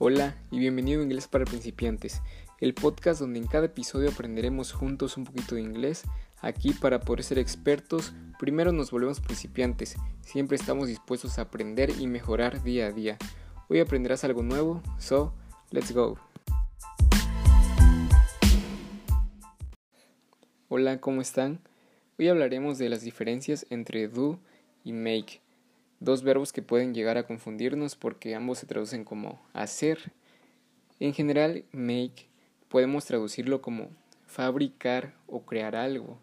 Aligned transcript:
Hola 0.00 0.34
y 0.50 0.58
bienvenido 0.58 1.00
a 1.00 1.04
Inglés 1.04 1.28
para 1.28 1.44
principiantes, 1.44 2.20
el 2.60 2.74
podcast 2.74 3.20
donde 3.20 3.38
en 3.38 3.46
cada 3.46 3.66
episodio 3.66 4.10
aprenderemos 4.10 4.72
juntos 4.72 5.16
un 5.16 5.22
poquito 5.22 5.54
de 5.54 5.60
inglés. 5.60 6.02
Aquí 6.40 6.72
para 6.72 6.98
poder 6.98 7.22
ser 7.22 7.38
expertos, 7.38 8.12
primero 8.40 8.72
nos 8.72 8.90
volvemos 8.90 9.20
principiantes, 9.20 9.94
siempre 10.20 10.56
estamos 10.56 10.88
dispuestos 10.88 11.38
a 11.38 11.42
aprender 11.42 11.90
y 11.96 12.08
mejorar 12.08 12.64
día 12.64 12.88
a 12.88 12.90
día. 12.90 13.18
Hoy 13.68 13.78
aprenderás 13.78 14.24
algo 14.24 14.42
nuevo, 14.42 14.82
so 14.98 15.32
let's 15.70 15.92
go. 15.92 16.18
Hola, 20.66 21.00
¿cómo 21.00 21.22
están? 21.22 21.60
Hoy 22.18 22.26
hablaremos 22.26 22.78
de 22.78 22.88
las 22.88 23.02
diferencias 23.02 23.64
entre 23.70 24.08
do 24.08 24.40
y 24.82 24.92
make 24.92 25.43
dos 26.04 26.22
verbos 26.22 26.52
que 26.52 26.62
pueden 26.62 26.94
llegar 26.94 27.18
a 27.18 27.26
confundirnos 27.26 27.96
porque 27.96 28.34
ambos 28.34 28.58
se 28.58 28.66
traducen 28.66 29.04
como 29.04 29.40
hacer. 29.52 30.12
En 31.00 31.14
general, 31.14 31.64
make 31.72 32.28
podemos 32.68 33.04
traducirlo 33.04 33.62
como 33.62 33.90
fabricar 34.26 35.14
o 35.26 35.42
crear 35.42 35.76
algo, 35.76 36.18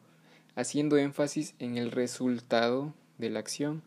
haciendo 0.55 0.98
énfasis 0.98 1.55
en 1.59 1.77
el 1.77 1.91
resultado 1.91 2.94
de 3.17 3.30
la 3.30 3.39
acción. 3.39 3.81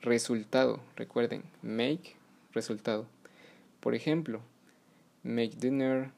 Resultado, 0.00 0.80
recuerden, 0.96 1.44
make, 1.62 2.16
resultado. 2.52 3.06
Por 3.80 3.94
ejemplo, 3.94 4.40
make 5.22 5.56
dinner, 5.58 6.10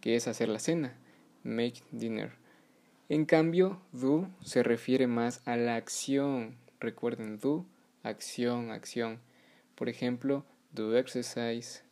que 0.00 0.16
es 0.16 0.28
hacer 0.28 0.48
la 0.48 0.58
cena, 0.58 0.94
make 1.44 1.82
dinner. 1.92 2.32
En 3.08 3.24
cambio, 3.24 3.80
do 3.92 4.28
se 4.42 4.62
refiere 4.62 5.06
más 5.06 5.40
a 5.46 5.56
la 5.56 5.76
acción. 5.76 6.56
Recuerden, 6.80 7.38
do 7.38 7.64
acción, 8.08 8.70
acción. 8.70 9.20
Por 9.74 9.88
ejemplo, 9.88 10.44
do 10.72 10.96
exercise, 10.96 11.82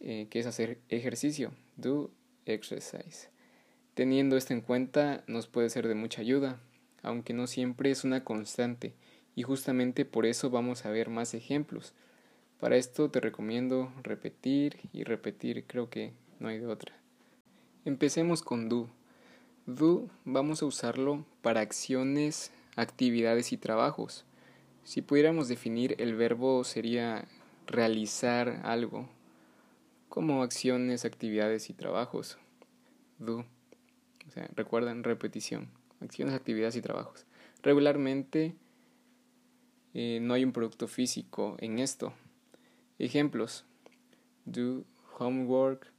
eh, 0.00 0.26
que 0.30 0.38
es 0.38 0.46
hacer 0.46 0.78
ejercicio, 0.88 1.52
do 1.76 2.10
exercise. 2.46 3.28
Teniendo 3.94 4.36
esto 4.36 4.52
en 4.52 4.60
cuenta 4.60 5.22
nos 5.26 5.46
puede 5.46 5.70
ser 5.70 5.88
de 5.88 5.94
mucha 5.94 6.20
ayuda, 6.20 6.60
aunque 7.02 7.32
no 7.32 7.46
siempre 7.46 7.90
es 7.90 8.04
una 8.04 8.24
constante, 8.24 8.94
y 9.36 9.42
justamente 9.42 10.04
por 10.04 10.26
eso 10.26 10.50
vamos 10.50 10.84
a 10.84 10.90
ver 10.90 11.10
más 11.10 11.34
ejemplos. 11.34 11.94
Para 12.58 12.76
esto 12.76 13.10
te 13.10 13.20
recomiendo 13.20 13.92
repetir 14.02 14.78
y 14.92 15.04
repetir, 15.04 15.64
creo 15.66 15.90
que 15.90 16.12
no 16.40 16.48
hay 16.48 16.58
de 16.58 16.66
otra. 16.66 16.94
Empecemos 17.84 18.42
con 18.42 18.68
do. 18.68 18.88
Do 19.66 20.08
vamos 20.24 20.62
a 20.62 20.66
usarlo 20.66 21.24
para 21.42 21.60
acciones, 21.60 22.52
actividades 22.76 23.52
y 23.52 23.56
trabajos. 23.56 24.24
Si 24.84 25.00
pudiéramos 25.00 25.48
definir 25.48 25.96
el 25.98 26.14
verbo 26.14 26.62
sería 26.62 27.26
realizar 27.66 28.60
algo, 28.64 29.08
como 30.10 30.42
acciones, 30.42 31.06
actividades 31.06 31.70
y 31.70 31.72
trabajos. 31.72 32.36
Do. 33.18 33.46
O 34.28 34.30
sea, 34.30 34.48
recuerdan, 34.54 35.02
repetición. 35.02 35.68
Acciones, 36.00 36.34
actividades 36.34 36.76
y 36.76 36.82
trabajos. 36.82 37.24
Regularmente 37.62 38.54
eh, 39.94 40.18
no 40.20 40.34
hay 40.34 40.44
un 40.44 40.52
producto 40.52 40.86
físico 40.86 41.56
en 41.60 41.78
esto. 41.78 42.12
Ejemplos. 42.98 43.64
Do 44.44 44.84
homework, 45.18 45.90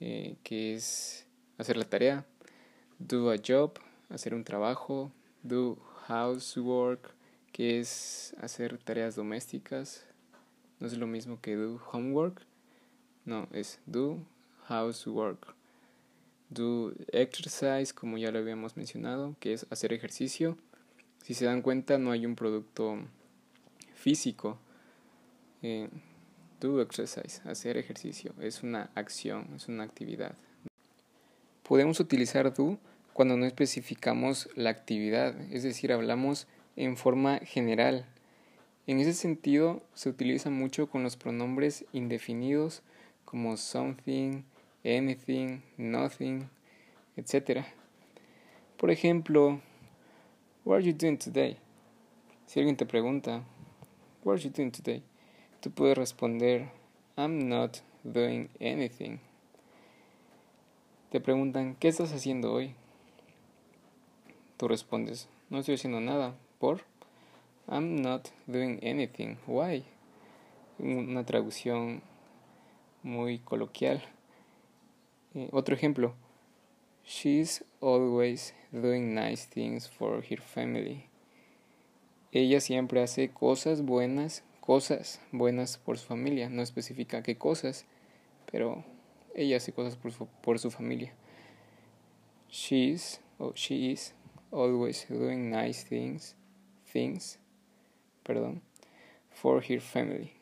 eh, 0.00 0.36
que 0.42 0.74
es 0.74 1.26
hacer 1.56 1.78
la 1.78 1.84
tarea. 1.84 2.26
Do 2.98 3.30
a 3.30 3.36
job, 3.44 3.78
hacer 4.10 4.34
un 4.34 4.44
trabajo. 4.44 5.10
Do 5.42 5.78
housework, 6.08 7.14
que 7.52 7.80
es 7.80 8.34
hacer 8.40 8.78
tareas 8.78 9.16
domésticas. 9.16 10.04
No 10.80 10.86
es 10.86 10.96
lo 10.96 11.06
mismo 11.06 11.40
que 11.40 11.56
do 11.56 11.80
homework. 11.92 12.42
No, 13.24 13.48
es 13.52 13.80
do 13.86 14.18
housework. 14.68 15.54
Do 16.50 16.92
exercise, 17.12 17.92
como 17.92 18.16
ya 18.16 18.30
lo 18.30 18.38
habíamos 18.38 18.76
mencionado, 18.76 19.36
que 19.40 19.52
es 19.52 19.66
hacer 19.70 19.92
ejercicio. 19.92 20.56
Si 21.22 21.34
se 21.34 21.44
dan 21.44 21.62
cuenta, 21.62 21.98
no 21.98 22.10
hay 22.10 22.24
un 22.24 22.36
producto 22.36 22.98
físico. 23.94 24.58
Eh, 25.62 25.88
do 26.60 26.80
exercise, 26.80 27.40
hacer 27.44 27.76
ejercicio, 27.76 28.34
es 28.40 28.62
una 28.62 28.90
acción, 28.94 29.48
es 29.54 29.68
una 29.68 29.84
actividad. 29.84 30.34
Podemos 31.62 32.00
utilizar 32.00 32.52
do 32.52 32.78
cuando 33.12 33.36
no 33.36 33.46
especificamos 33.46 34.48
la 34.54 34.70
actividad, 34.70 35.40
es 35.52 35.62
decir, 35.62 35.92
hablamos 35.92 36.46
en 36.78 36.96
forma 36.96 37.40
general. 37.40 38.06
En 38.86 39.00
ese 39.00 39.12
sentido, 39.12 39.82
se 39.94 40.08
utiliza 40.08 40.48
mucho 40.48 40.88
con 40.88 41.02
los 41.02 41.16
pronombres 41.16 41.84
indefinidos 41.92 42.82
como 43.24 43.56
something, 43.56 44.44
anything, 44.84 45.60
nothing, 45.76 46.48
etc. 47.16 47.64
Por 48.76 48.90
ejemplo, 48.90 49.60
What 50.64 50.76
are 50.76 50.84
you 50.84 50.92
doing 50.92 51.16
today? 51.18 51.56
Si 52.46 52.60
alguien 52.60 52.76
te 52.76 52.86
pregunta, 52.86 53.42
What 54.22 54.36
are 54.36 54.42
you 54.42 54.50
doing 54.50 54.70
today? 54.70 55.02
Tú 55.60 55.72
puedes 55.72 55.98
responder, 55.98 56.68
I'm 57.16 57.48
not 57.48 57.78
doing 58.04 58.50
anything. 58.60 59.18
Te 61.10 61.20
preguntan, 61.20 61.74
¿qué 61.74 61.88
estás 61.88 62.12
haciendo 62.12 62.52
hoy? 62.52 62.74
Tú 64.56 64.68
respondes, 64.68 65.28
no 65.50 65.58
estoy 65.58 65.74
haciendo 65.74 66.00
nada, 66.00 66.36
por 66.58 66.82
I'm 67.70 68.00
not 68.00 68.30
doing 68.46 68.80
anything. 68.82 69.36
Why? 69.46 69.84
Una 70.78 71.24
traducción 71.26 72.02
muy 73.02 73.40
coloquial. 73.40 74.02
Eh, 75.34 75.50
otro 75.52 75.74
ejemplo. 75.74 76.14
She's 77.04 77.62
always 77.80 78.54
doing 78.72 79.14
nice 79.14 79.46
things 79.46 79.86
for 79.86 80.22
her 80.22 80.40
family. 80.40 81.04
Ella 82.32 82.60
siempre 82.60 83.02
hace 83.02 83.28
cosas 83.28 83.82
buenas, 83.82 84.42
cosas 84.60 85.20
buenas 85.30 85.76
por 85.76 85.98
su 85.98 86.06
familia. 86.06 86.48
No 86.48 86.62
especifica 86.62 87.22
qué 87.22 87.36
cosas, 87.36 87.84
pero 88.50 88.82
ella 89.34 89.58
hace 89.58 89.72
cosas 89.72 89.96
por 89.96 90.12
su, 90.12 90.26
por 90.42 90.58
su 90.58 90.70
familia. 90.70 91.12
She's 92.50 93.20
o 93.38 93.52
she 93.54 93.92
is 93.92 94.14
always 94.50 95.06
doing 95.08 95.50
nice 95.50 95.84
things 95.84 96.34
things, 96.92 97.38
perdón, 98.22 98.62
for 99.30 99.62
her 99.62 99.80
family. 99.80 100.32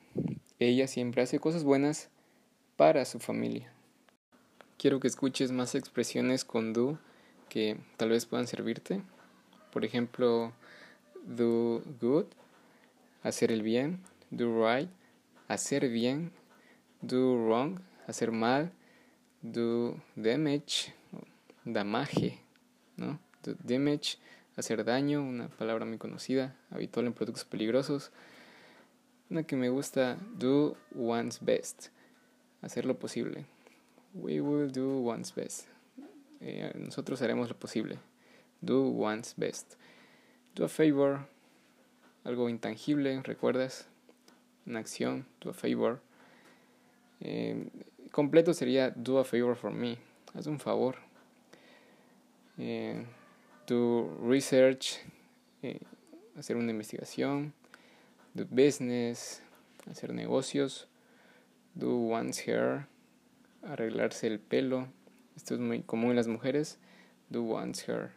Ella 0.59 0.87
siempre 0.87 1.23
hace 1.23 1.39
cosas 1.39 1.65
buenas 1.65 2.09
para 2.77 3.05
su 3.05 3.19
familia. 3.19 3.73
Quiero 4.79 5.01
que 5.01 5.09
escuches 5.09 5.53
más 5.53 5.75
expresiones 5.75 6.45
con 6.45 6.73
do 6.73 6.99
que 7.49 7.79
tal 7.97 8.11
vez 8.11 8.27
puedan 8.27 8.47
servirte. 8.47 9.03
Por 9.73 9.85
ejemplo, 9.85 10.53
do 11.25 11.83
good, 12.01 12.27
hacer 13.23 13.53
el 13.53 13.63
bien, 13.63 14.03
do 14.31 14.67
right, 14.67 14.91
hacer 15.49 15.89
bien, 15.89 16.33
do 17.01 17.37
wrong, 17.37 17.81
hacer 18.07 18.33
mal, 18.33 18.73
do 19.43 19.97
damage, 20.15 20.95
damage, 21.65 22.39
¿no? 22.97 23.19
Do 23.43 23.55
damage, 23.63 24.19
hacer 24.57 24.85
daño, 24.85 25.23
una 25.23 25.49
palabra 25.49 25.85
muy 25.85 25.99
conocida, 25.99 26.57
habitual 26.71 27.07
en 27.07 27.13
productos 27.13 27.45
peligrosos. 27.45 28.11
Una 29.31 29.43
que 29.43 29.57
me 29.57 29.69
gusta, 29.69 30.17
do 30.39 30.77
one's 30.95 31.41
best, 31.41 31.89
hacer 32.63 32.87
lo 32.87 32.99
posible. 32.99 33.45
We 34.15 34.41
will 34.41 34.73
do 34.73 35.01
one's 35.01 35.35
best. 35.35 35.67
Eh, 36.41 36.73
nosotros 36.77 37.21
haremos 37.23 37.49
lo 37.49 37.57
posible. 37.57 37.99
Do 38.61 38.83
one's 38.83 39.35
best. 39.37 39.75
Do 40.55 40.65
a 40.65 40.69
favor, 40.69 41.27
algo 42.25 42.49
intangible, 42.49 43.21
¿recuerdas? 43.23 43.87
Una 44.65 44.79
acción, 44.79 45.27
do 45.41 45.51
a 45.51 45.55
favor. 45.55 46.01
Eh, 47.21 47.69
completo 48.11 48.55
sería 48.55 48.91
do 48.91 49.19
a 49.19 49.25
favor 49.25 49.57
for 49.57 49.73
me, 49.73 49.99
haz 50.35 50.47
un 50.47 50.59
favor. 50.59 50.97
Eh, 52.59 53.05
do 53.67 54.17
research, 54.23 54.99
eh, 55.63 55.81
hacer 56.37 56.57
una 56.57 56.71
investigación, 56.71 57.53
do 58.35 58.47
business, 58.51 59.43
hacer 59.91 60.13
negocios, 60.13 60.89
do 61.75 61.97
one's 61.97 62.47
hair, 62.47 62.87
arreglarse 63.63 64.27
el 64.27 64.39
pelo, 64.39 64.89
esto 65.37 65.55
es 65.55 65.61
muy 65.61 65.83
común 65.83 66.11
en 66.11 66.17
las 66.17 66.29
mujeres, 66.29 66.79
do 67.29 67.43
one's 67.43 67.89
hair, 67.89 68.13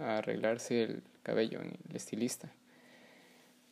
arreglarse 0.00 0.82
el 0.82 1.02
cabello, 1.22 1.60
el 1.60 1.96
estilista, 1.96 2.52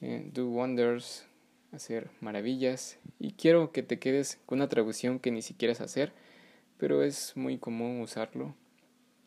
eh, 0.00 0.28
do 0.32 0.48
wonders, 0.48 1.24
hacer 1.72 2.10
maravillas, 2.20 2.98
y 3.18 3.32
quiero 3.32 3.72
que 3.72 3.82
te 3.82 3.98
quedes 3.98 4.38
con 4.46 4.58
una 4.58 4.68
traducción 4.68 5.18
que 5.20 5.30
ni 5.30 5.42
siquiera 5.42 5.72
es 5.72 5.80
hacer, 5.80 6.12
pero 6.78 7.02
es 7.02 7.36
muy 7.36 7.58
común 7.58 8.00
usarlo, 8.00 8.54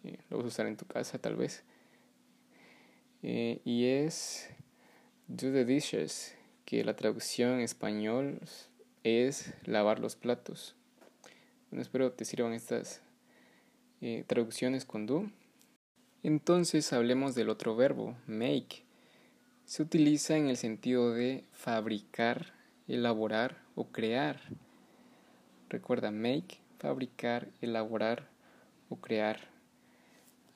eh, 0.03 0.18
lo 0.30 0.38
vas 0.38 0.45
a 0.45 0.50
usar 0.50 0.68
en 0.68 0.77
tu 0.77 0.86
casa 0.86 1.18
tal 1.18 1.36
vez. 1.36 1.63
Eh, 3.27 3.60
y 3.66 3.86
es 3.86 4.48
Do 5.27 5.51
the 5.51 5.66
Dishes, 5.66 6.36
que 6.63 6.83
la 6.83 6.95
traducción 6.95 7.54
en 7.54 7.62
español 7.62 8.39
es 9.04 9.51
lavar 9.63 10.00
los 10.00 10.16
platos. 10.16 10.75
Bueno, 11.72 11.81
espero 11.81 12.12
te 12.12 12.24
sirvan 12.24 12.54
estas 12.54 13.01
eh, 14.01 14.25
traducciones 14.27 14.86
con 14.86 15.07
do. 15.07 15.27
Entonces 16.22 16.94
hablemos 16.94 17.33
del 17.33 17.50
otro 17.50 17.75
verbo, 17.75 18.16
make. 18.27 18.83
Se 19.66 19.81
utiliza 19.81 20.38
en 20.38 20.48
el 20.48 20.57
sentido 20.57 21.12
de 21.12 21.45
fabricar, 21.51 22.54
elaborar 22.88 23.57
o 23.74 23.88
crear. 23.88 24.39
Recuerda, 25.68 26.12
make, 26.12 26.60
fabricar, 26.77 27.50
elaborar 27.60 28.30
o 28.89 28.98
crear. 28.98 29.54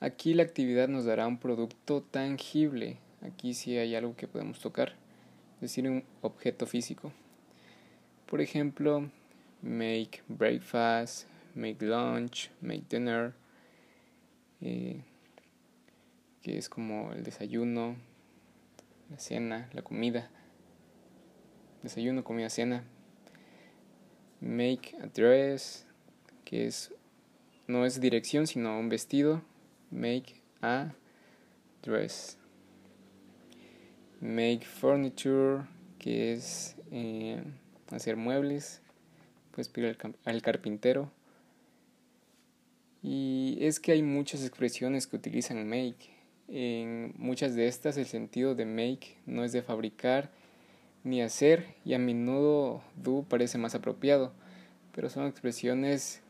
Aquí 0.02 0.32
la 0.32 0.42
actividad 0.42 0.88
nos 0.88 1.04
dará 1.04 1.26
un 1.26 1.38
producto 1.38 2.02
tangible. 2.02 2.96
Aquí 3.20 3.52
sí 3.52 3.76
hay 3.76 3.94
algo 3.94 4.16
que 4.16 4.26
podemos 4.26 4.58
tocar, 4.58 4.94
es 5.56 5.60
decir, 5.60 5.86
un 5.86 6.04
objeto 6.22 6.66
físico. 6.66 7.12
Por 8.24 8.40
ejemplo, 8.40 9.10
make 9.60 10.22
breakfast, 10.26 11.26
make 11.54 11.84
lunch, 11.84 12.50
make 12.62 12.84
dinner, 12.88 13.34
eh, 14.62 15.02
que 16.40 16.56
es 16.56 16.70
como 16.70 17.12
el 17.12 17.22
desayuno, 17.22 17.96
la 19.10 19.18
cena, 19.18 19.68
la 19.74 19.82
comida. 19.82 20.30
Desayuno, 21.82 22.24
comida, 22.24 22.48
cena. 22.48 22.84
Make 24.40 24.96
a 25.02 25.08
dress, 25.08 25.84
que 26.46 26.66
es 26.66 26.94
no 27.66 27.84
es 27.84 28.00
dirección, 28.00 28.46
sino 28.46 28.78
un 28.78 28.88
vestido. 28.88 29.42
Make 29.90 30.40
a 30.62 30.92
dress. 31.82 32.36
Make 34.20 34.64
furniture, 34.64 35.64
que 35.98 36.32
es 36.32 36.76
eh, 36.90 37.42
hacer 37.90 38.16
muebles. 38.16 38.80
Puedes 39.52 39.68
pedir 39.68 39.96
al 40.24 40.42
carpintero. 40.42 41.10
Y 43.02 43.58
es 43.60 43.80
que 43.80 43.92
hay 43.92 44.02
muchas 44.02 44.42
expresiones 44.42 45.06
que 45.06 45.16
utilizan 45.16 45.68
make. 45.68 46.10
En 46.48 47.14
muchas 47.16 47.54
de 47.54 47.66
estas 47.66 47.96
el 47.96 48.06
sentido 48.06 48.54
de 48.54 48.66
make 48.66 49.16
no 49.24 49.44
es 49.44 49.52
de 49.52 49.62
fabricar 49.62 50.30
ni 51.04 51.22
hacer 51.22 51.74
y 51.84 51.94
a 51.94 51.98
menudo 51.98 52.82
do 52.96 53.24
parece 53.28 53.56
más 53.56 53.74
apropiado, 53.74 54.32
pero 54.94 55.08
son 55.08 55.26
expresiones 55.26 56.20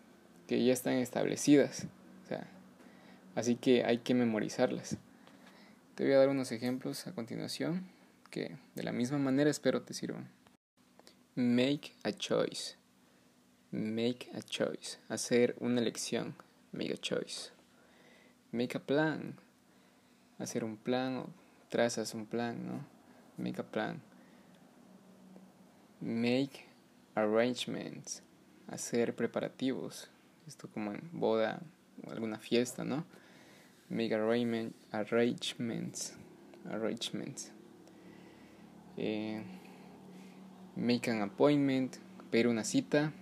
que 0.47 0.63
ya 0.65 0.73
están 0.73 0.95
establecidas. 0.95 1.87
Así 3.35 3.57
que 3.57 3.85
hay 3.85 3.99
que 3.99 4.15
memorizarlas. 4.15 4.97
Te 5.95 6.05
voy 6.05 6.13
a 6.15 6.19
dar 6.19 6.29
unos 6.29 6.53
ejemplos 6.53 7.07
a 7.07 7.13
continuación 7.13 7.87
que 8.31 8.57
de 8.75 8.83
la 8.83 8.93
misma 8.93 9.19
manera 9.19 9.51
espero 9.51 9.83
te 9.83 9.95
sirvan. 9.95 10.31
Make 11.35 11.93
a 12.03 12.13
choice. 12.13 12.77
Make 13.71 14.31
a 14.35 14.43
choice. 14.43 14.99
Hacer 15.09 15.57
una 15.61 15.81
elección 15.81 16.35
make 16.73 16.93
a 16.93 16.97
choice. 16.97 17.51
Make 18.53 18.77
a 18.77 18.81
plan. 18.81 19.37
Hacer 20.39 20.65
un 20.65 20.77
plan 20.77 21.19
o 21.19 21.31
trazas 21.69 22.15
un 22.15 22.27
plan, 22.27 22.67
¿no? 22.67 22.85
Make 23.37 23.61
a 23.61 23.65
plan. 23.65 24.01
Make 26.01 26.67
arrangements. 27.15 28.23
Hacer 28.69 29.15
preparativos. 29.15 30.09
Esto 30.47 30.69
como 30.69 30.93
en 30.93 31.09
boda 31.13 31.61
alguna 32.09 32.39
fiesta, 32.39 32.85
¿no? 32.85 33.05
Make 33.89 34.15
arrangement, 34.15 34.75
arrangements. 34.93 36.15
Arrangements. 36.71 37.51
Eh, 38.97 39.43
make 40.77 41.11
an 41.11 41.23
appointment. 41.23 41.97
Pedir 42.31 42.49
una 42.49 42.65
cita. 42.65 43.13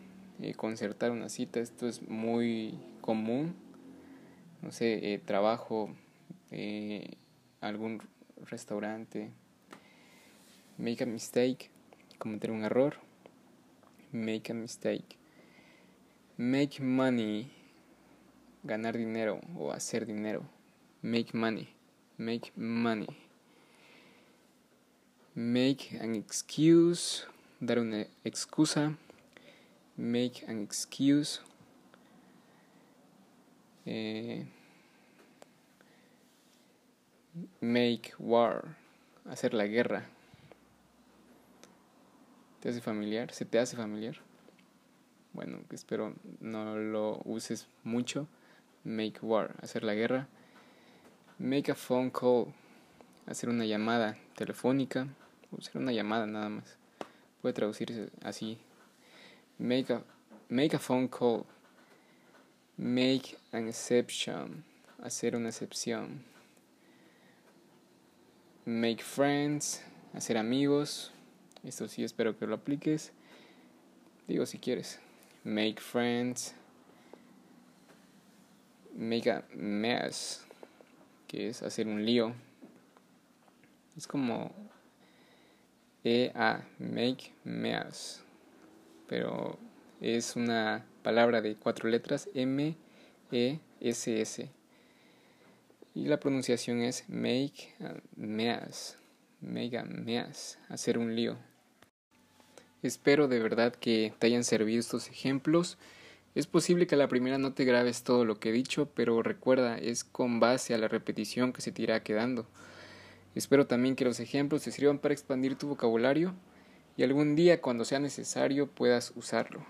Eh, 0.40 0.54
concertar 0.54 1.10
una 1.10 1.28
cita. 1.28 1.58
Esto 1.58 1.88
es 1.88 2.06
muy 2.08 2.78
común, 3.00 3.56
no 4.62 4.70
sé, 4.70 5.14
eh, 5.14 5.19
trabajo, 5.19 5.90
eh, 6.50 7.16
algún 7.60 8.02
restaurante, 8.48 9.31
make 10.76 11.02
a 11.02 11.06
mistake, 11.06 11.70
cometer 12.19 12.52
un 12.52 12.62
error, 12.64 12.96
make 14.12 14.52
a 14.52 14.54
mistake, 14.54 15.16
make 16.36 16.81
money, 16.81 17.50
ganar 18.69 18.97
dinero 18.97 19.41
o 19.56 19.73
hacer 19.73 20.06
dinero, 20.06 20.43
make 21.03 21.37
money, 21.37 21.69
make 22.17 22.53
money, 22.55 23.09
make 25.35 25.99
an 26.00 26.15
excuse, 26.15 27.26
dar 27.59 27.81
una 27.81 28.06
excusa, 28.25 28.97
make 29.97 30.44
an 30.47 30.62
excuse 30.62 31.41
eh, 33.91 34.44
make 37.62 38.12
war, 38.19 38.76
hacer 39.25 39.55
la 39.55 39.67
guerra. 39.67 40.05
¿Te 42.61 42.69
hace 42.69 42.82
familiar? 42.82 43.32
¿Se 43.32 43.47
te 43.47 43.59
hace 43.59 43.76
familiar? 43.76 44.17
Bueno, 45.32 45.61
espero 45.70 46.15
no 46.41 46.76
lo 46.76 47.23
uses 47.25 47.67
mucho. 47.82 48.29
Make 48.84 49.20
war, 49.22 49.54
hacer 49.62 49.84
la 49.84 49.94
guerra. 49.94 50.28
Make 51.38 51.70
a 51.70 51.75
phone 51.75 52.10
call, 52.10 52.52
hacer 53.26 53.48
una 53.48 53.64
llamada 53.64 54.16
telefónica. 54.34 55.08
Hacer 55.56 55.80
una 55.80 55.92
llamada 55.92 56.26
nada 56.26 56.48
más. 56.48 56.76
Puede 57.40 57.54
traducirse 57.54 58.10
así. 58.22 58.58
Make 59.58 59.92
a, 59.92 60.02
make 60.48 60.76
a 60.76 60.78
phone 60.78 61.08
call. 61.08 61.44
Make 62.76 63.36
an 63.52 63.69
exception. 63.69 64.64
Hacer 65.02 65.34
una 65.36 65.48
excepción. 65.48 66.22
Make 68.64 69.02
friends. 69.02 69.82
Hacer 70.12 70.36
amigos. 70.36 71.12
Esto 71.64 71.88
sí 71.88 72.04
espero 72.04 72.38
que 72.38 72.46
lo 72.46 72.54
apliques. 72.54 73.12
Digo 74.26 74.44
si 74.44 74.58
quieres. 74.58 75.00
Make 75.44 75.81
friends. 75.81 76.54
Make 78.98 79.30
a 79.30 79.44
mess. 79.54 80.44
Que 81.26 81.48
es 81.48 81.62
hacer 81.62 81.86
un 81.86 82.04
lío. 82.04 82.34
Es 83.96 84.06
como 84.06 84.52
E-A. 86.05 86.67
Make 86.78 87.32
mess. 87.44 88.22
Pero 89.06 89.58
es 90.00 90.36
una 90.36 90.84
palabra 91.02 91.40
de 91.40 91.56
cuatro 91.56 91.88
letras 91.88 92.28
M 92.34 92.76
E 93.32 93.60
S 93.81 94.20
S 94.20 94.50
y 95.94 96.06
la 96.06 96.20
pronunciación 96.20 96.81
es 96.82 97.05
make 97.08 97.74
a 97.81 97.94
mess 98.14 98.96
make 99.40 99.82
mess 99.82 100.58
hacer 100.69 100.98
un 100.98 101.17
lío 101.17 101.36
espero 102.82 103.26
de 103.26 103.40
verdad 103.40 103.74
que 103.74 104.12
te 104.19 104.28
hayan 104.28 104.44
servido 104.44 104.78
estos 104.78 105.08
ejemplos 105.08 105.76
es 106.38 106.46
posible 106.46 106.86
que 106.86 106.94
a 106.94 106.98
la 106.98 107.08
primera 107.08 107.38
no 107.38 107.52
te 107.52 107.64
grabes 107.64 108.02
todo 108.02 108.24
lo 108.24 108.38
que 108.38 108.50
he 108.50 108.52
dicho 108.52 108.88
pero 108.94 109.22
recuerda 109.22 109.76
es 109.76 110.04
con 110.04 110.40
base 110.40 110.74
a 110.74 110.78
la 110.78 110.88
repetición 110.88 111.52
que 111.52 111.60
se 111.60 111.72
te 111.72 111.82
irá 111.82 112.02
quedando 112.02 112.46
espero 113.34 113.66
también 113.66 113.96
que 113.96 114.04
los 114.04 114.20
ejemplos 114.20 114.62
te 114.62 114.70
sirvan 114.70 114.98
para 114.98 115.14
expandir 115.14 115.56
tu 115.56 115.68
vocabulario 115.68 116.34
y 116.96 117.02
algún 117.02 117.36
día 117.36 117.60
cuando 117.60 117.84
sea 117.84 117.98
necesario 117.98 118.66
puedas 118.66 119.12
usarlo 119.16 119.64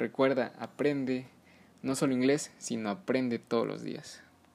Recuerda, 0.00 0.54
aprende 0.58 1.26
no 1.82 1.94
solo 1.94 2.14
inglés, 2.14 2.52
sino 2.56 2.88
aprende 2.88 3.38
todos 3.38 3.66
los 3.66 3.82
días. 3.82 4.22